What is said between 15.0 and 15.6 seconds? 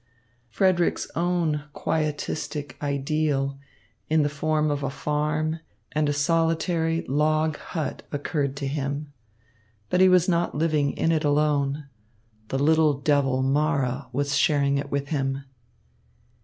him.